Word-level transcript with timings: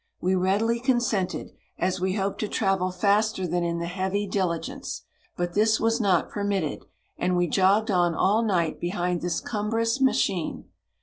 We 0.19 0.33
readily 0.33 0.79
con 0.79 0.95
sented, 0.95 1.51
as 1.77 2.01
we 2.01 2.13
hoped 2.13 2.39
to 2.39 2.47
travel 2.47 2.89
faster 2.89 3.43
73 3.43 3.51
than 3.51 3.63
in 3.63 3.77
the 3.77 3.85
heavy 3.85 4.25
diligence; 4.25 5.03
but 5.37 5.53
this 5.53 5.79
was 5.79 6.01
not 6.01 6.31
permitted, 6.31 6.87
and 7.19 7.37
we 7.37 7.45
jogged 7.47 7.91
on 7.91 8.15
all 8.15 8.41
night 8.41 8.79
behind 8.79 9.21
this 9.21 9.39
cumbrous 9.39 10.01
ma 10.01 10.11
chine. 10.13 10.63